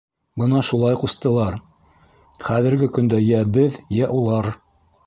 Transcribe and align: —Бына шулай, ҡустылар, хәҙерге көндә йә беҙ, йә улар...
—Бына 0.43 0.61
шулай, 0.69 0.95
ҡустылар, 1.01 1.59
хәҙерге 2.49 2.91
көндә 2.99 3.25
йә 3.31 3.47
беҙ, 3.61 3.81
йә 4.01 4.15
улар... 4.21 4.53